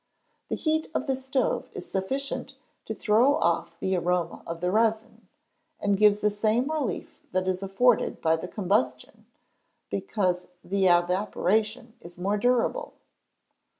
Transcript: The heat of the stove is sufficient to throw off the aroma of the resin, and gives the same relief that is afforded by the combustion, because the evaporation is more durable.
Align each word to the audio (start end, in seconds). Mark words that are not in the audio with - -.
The 0.49 0.55
heat 0.55 0.87
of 0.95 1.05
the 1.05 1.15
stove 1.15 1.69
is 1.73 1.91
sufficient 1.91 2.55
to 2.87 2.95
throw 2.95 3.35
off 3.35 3.79
the 3.79 3.95
aroma 3.95 4.41
of 4.47 4.59
the 4.59 4.71
resin, 4.71 5.27
and 5.79 5.95
gives 5.95 6.21
the 6.21 6.31
same 6.31 6.71
relief 6.71 7.21
that 7.33 7.47
is 7.47 7.61
afforded 7.61 8.19
by 8.19 8.35
the 8.37 8.47
combustion, 8.47 9.27
because 9.91 10.47
the 10.63 10.87
evaporation 10.87 11.93
is 12.01 12.17
more 12.17 12.37
durable. 12.39 12.93